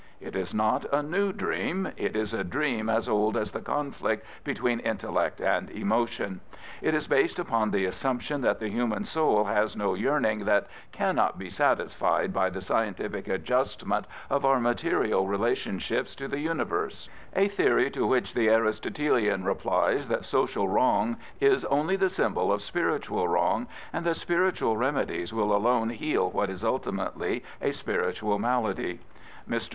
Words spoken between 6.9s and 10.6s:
is based upon the assumption that the human soul has no yearning